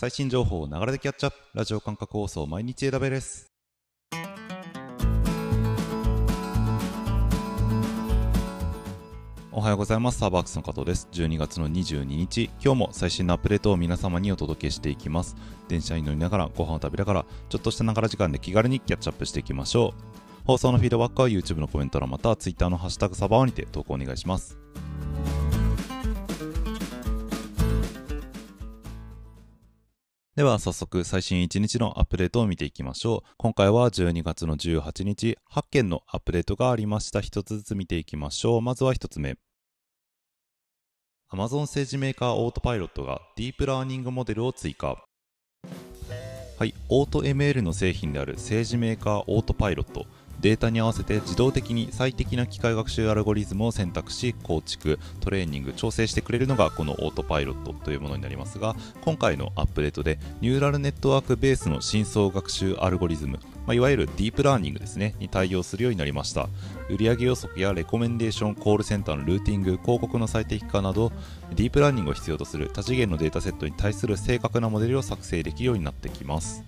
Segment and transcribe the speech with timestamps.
[0.00, 1.38] 最新情報を流れでキャッチアップ。
[1.54, 3.52] ラジオ感覚放送毎日枝部です。
[9.50, 10.20] おはようございます。
[10.20, 11.08] サーバークスの加藤です。
[11.10, 12.44] 12月の22日。
[12.64, 15.34] 今日も最新のアップデートを皆様にお届けしていきます。
[15.66, 20.46] 電車に乗りながらご飯を食べながらちょっとしたながら時間で気軽にキャッチアップしていきましょう。
[20.46, 24.56] 放送のフィードバックは YouTube のコメント欄または Twitter のハッシュタグサバーにて投稿お願いします。
[30.38, 33.30] では早速最新1日のアップデートを見ていきましょう。
[33.38, 37.18] 今回は12月の18日、8件のアップデートがありました。
[37.18, 38.62] 1つずつ見ていきましょう。
[38.62, 39.36] まずは1つ目。
[41.32, 45.02] Amazon 政治メーカーオートパイロットがディープラーニングモデルを追加。
[46.56, 50.06] はい、オート ML の製品である政治メーカーオートパイロット。
[50.40, 66.48] データに合わせて自動的に最適な機械学習アルゴリズムを選択し構築トレーニング調整してくれるのがこのオートパイロットというものになりますが今回のアップデートでニューラルネットワークベースの深層学習アルゴリズム、ま、いわゆるディープラーニングですねに対応するようになりました。
[66.88, 71.12] 売上予測やレコメンデーションコールセンターのルーティング広告の最適化など
[71.54, 76.64] ディープラーニングを必要とする多次元のデータセットに対する正確なモデルを作成できるようになってきます。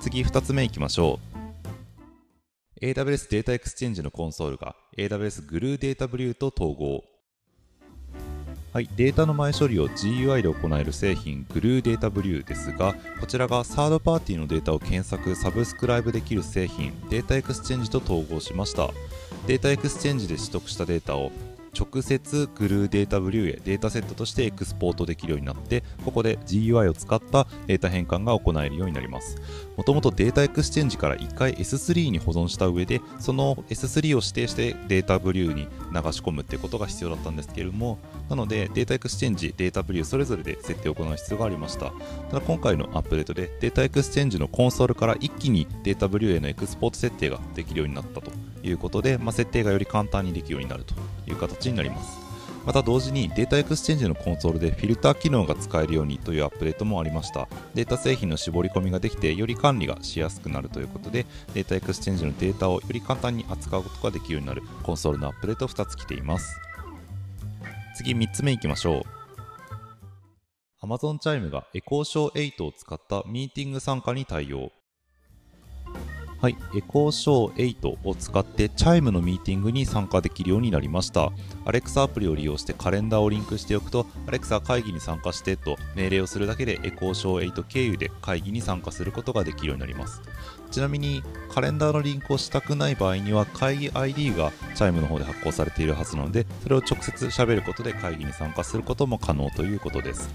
[0.00, 1.35] 次2つ目いきましょう。
[2.82, 7.04] AWS データエクスチェンジのコンソールが AWS グルーデータブリューと統合。
[8.74, 18.90] はい、データの前処理を GUI で行える製品 Glue DataBrew ですがこちらがサードパーティーのデータを検索サブスクライブできる製品 Data Exchange と統合しました。
[19.46, 21.32] Data Exchange で取得したデータを
[21.78, 29.36] 直接 Glue DataBrew へデータセットとしてエクスポートできるようになってここで GUI を使ったデータ変換が行えるようになります。
[29.76, 37.98] もともと Data Exchange から1回 S3 に保存した上でその S3 を指定して DataBrew に流し込むってことが必要だったんですけれども
[38.30, 41.92] なので Data Exchange DataBrew それぞれで設定を行う必要がありました。
[42.30, 50.94] ただ今回のアップデートで Data Exchange のコンソールから一気に DataBrew へのエクスポート設定ができるようになったということで、まあ、設定がより簡単にできるようになると。
[51.26, 52.26] いう形になります。
[52.66, 57.48] また同時に Data Exchange のコンソールでフィルター機能が使えるようにというアップデートもありました。
[57.74, 66.60] データ製品の絞り込みができてより管理がしやすくなるということで Data Exchange のデータをより簡単に扱うことができるようになるコンソールのアップデート2つ来ています。
[67.96, 69.02] 次3つ目いきましょう。
[70.84, 74.72] Amazon チャイムがエコーショー8を使ったミーティング参加に対応。
[76.38, 81.32] はい、 Echo Show 8を使って Chime のミーティングに参加できるようになりました。
[81.64, 90.20] Alexa アプリを利用してカレンダーをリンクしておくと、Alexa 会議に参加してと命令をするだけで Echo Show 8経由で会議に参加することができるようになります。
[90.70, 100.28] ちなみにカレンダーのリンクをしたくない場合には会議 ID が Chime の方で発行されているはずなので、それを直接喋ることで会議に参加することも可能ということです。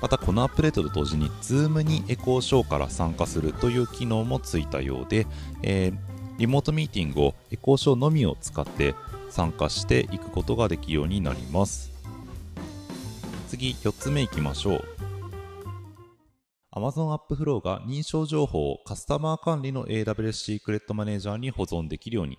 [0.00, 5.26] またこのアップデートと同時に Zoom にエコーショーから参加するという機能もついたようで、
[5.62, 5.98] えー、
[6.38, 8.94] リモートミーティングをエコーショーのみを使って
[9.30, 11.90] 参加していくことができるようになります。
[13.48, 14.84] 次4つ目いきましょう。
[16.70, 22.38] Amazon AppFlow が認証情報をカスタマー管理の AWS シークレットマネージャーに保存できるように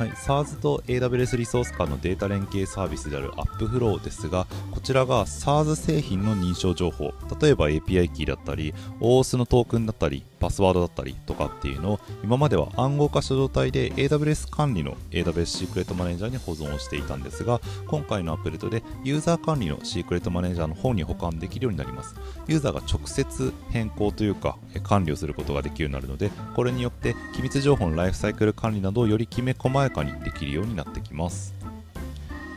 [0.00, 22.14] はい、SARS と AWS リソース間のデータ連携サービスである AppFlow ですが、こちらが SARS 製品の認証情報、例えば API キーだったり、OAS のトークンだったり、パスワードだったりとかっていうのを今までは暗号化した状態で AWS 管理の AWS シークレットマネージャーに保存をしていたんですが今回のアップデートでユーザー管理のシークレットマネージャーの方に保管できるようになります。
[22.48, 31.54] ユーザーが直接変更というか管理をすることができるようになるのでこれによって機密情報のライフサイクル管理などをよりきめ細やかにできるようになってきます。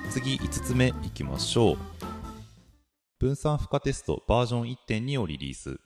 [0.10, 1.78] 次5つ目いきましょう。
[3.20, 5.80] 分散負荷テストバージョン1.2をリリース。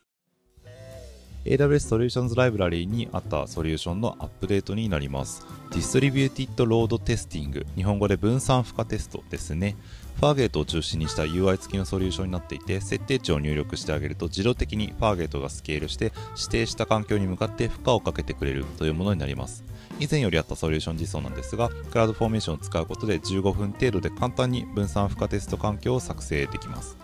[1.45, 5.45] AWS Solutions Library にあったソリューションのアップデートになります。
[5.71, 9.75] Distributed Load Testing 日本語で分散負荷テストですね。
[10.17, 19.63] ファーゲートを中心にした UI 付きのソリューションになっていて、設定値を入力してあげると自動的にファーゲートがスケールして指定した環境に向かって負荷をかけてくれるというものになります。
[19.99, 26.97] 以前よりあったソリューション実装なんですが、クラウドフォーメーションを使うことで15分程度で簡単に分散負荷テスト環境を作成できます。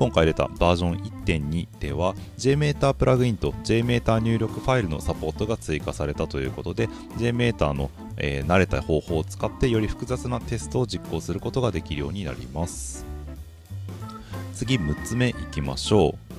[0.00, 6.86] 今回出たバージョン1.2では JMeter プラグインと JMeter 入力ファイルのサポートが追加されたということで
[7.18, 13.04] JMeter の、えー、慣れた方法を使ってより複雑なテストを実行することができるようになります。
[14.54, 16.30] 次6つ目いきましょう。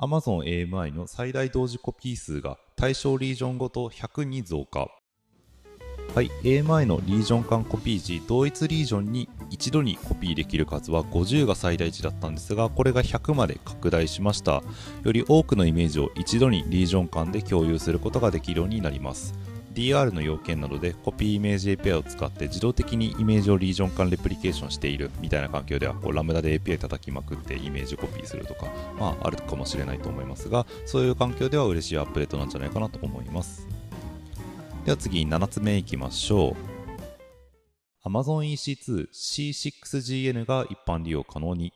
[0.00, 4.88] Amazon AMI の最大同時コピー数が対象リージョンごと100に増加。
[6.14, 14.62] はい、AMI のリージョン間コピー時、同一リージョンに一度にコピーできる数は50が最大値だったんですが、これが100まで拡大しました。
[15.02, 19.34] より多くのイメージを一度にリージョン間で共有することができるようになります。
[19.74, 28.66] DR の要件などでコピーイメージ API を使って自動的にイメージをリージョン間レプリケーションしているみたいな環境ではこうラムダで API 叩きまくってイメージコピーするとか、
[29.00, 33.73] まあ、あるかもしれないと思いますがそういう環境では嬉しいアップデートなんじゃないかなと思います
[34.84, 38.06] では次7つ目いきましょう。
[38.06, 41.72] Amazon EC2 C6GN が一般利用可能に。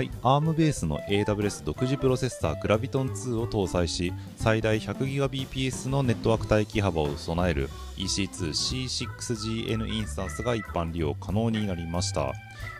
[0.00, 7.68] はい、ARM ベースの AWS 独自プロセッサー Graviton2 を搭載し最大 100Gbps のネットワーク帯域幅を備える
[7.98, 12.32] EC2C6GN インスタンスが一般利用可能になりました。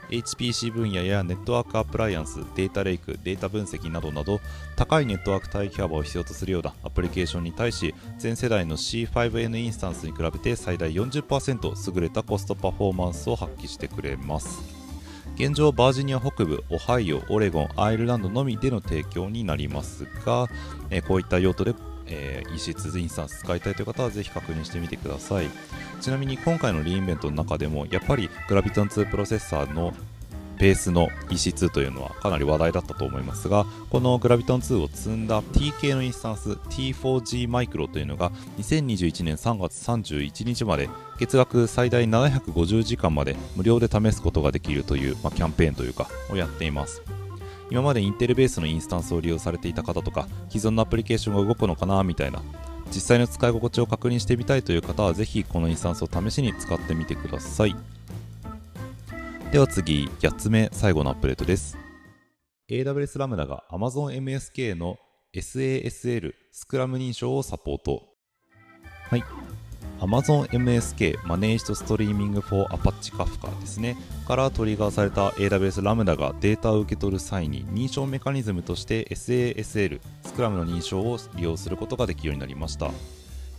[0.09, 4.41] HPC 分野やネットワークアプライアンス、データレイク、データ分析などなど
[4.75, 14.80] 高いネットワーク帯域幅を必要とするようなアプリケーションに対し全世代の C5N インスタンスに比べて最大40%優れたコストパフォーマンスを発揮してくれます。
[15.43, 20.49] 現状バージニア北部、オハイオ、オレゴン、アイルランドのみでの提供になりますが、
[20.91, 21.75] え、こういった用途で、
[22.09, 25.49] えー、EC2 インスタンス使いたいという方はぜひ確認してみてください。
[26.03, 29.95] ちなみに今回のリインベントの中でもやっぱりグラビトン2プロセッサーの
[30.61, 47.03] ベースの EC2 というのはかなり話題だったと思いますがこのグラビトン2を積んだ TK のインスタンス T4G マイクロというのが2021年3月31日まで月額最大750時間まで無料で試すことができるという、まあ、キャンペーンというかをやっています。
[47.71, 52.43] 今までインテルベースのインスタンスを利用されていた方とか既存のアプリケーションが動くのかなみたいな
[52.93, 57.77] 実際の使い心地を確認してみたいという方はぜひこのインスタンスを試しに使ってみてください。
[59.53, 61.77] では次、8つ目、最後のアップデートです。
[62.71, 64.97] AWS ラムダが Amazon MSK の
[65.35, 68.05] SASL スクラム認証をサポート。
[69.09, 69.25] はい。
[69.99, 73.97] Amazon MSK Managed Streaming for Apache Kafka ですね。
[74.29, 82.93] からトリガーされた AWS ラムダがデータを受け取る際に認証メカニズムとして SASL スクラムの認証を利用することができるようになりました。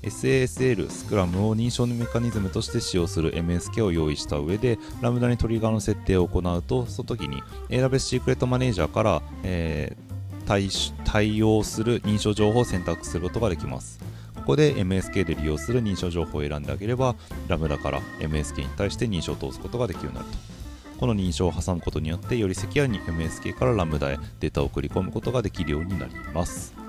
[0.03, 10.69] SASL スクラムを認証のメカニズムとして使用する MSK を用意した上でラムダにトリガーの設定を行うとその時に AWS シークレットマネージャーから、えー、対
[11.05, 13.99] 対応する認証情報を選択することができます。
[14.35, 17.15] ここで MSK で利用する認証情報を選んであげれば
[17.47, 20.51] ラムダから MSK に対して認証を通すことができるようになると。
[20.99, 26.80] この認証を挟むことによってよりセキュアに MSK からラムダへデータを送り込むことができるようになります。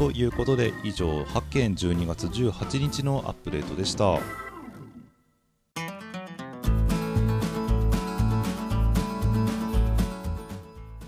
[0.00, 4.18] ということで以上8件12月18日のアップデートでした。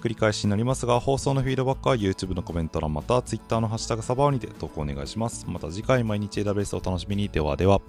[0.03, 5.47] 繰り返しになりますが放送のフィードバックは YouTube のコメント欄また Twitter のハッシュタグサバオにて投稿お願いします。
[5.49, 7.31] また次回毎日 AWS をお楽しみに。
[7.31, 7.81] ではでは。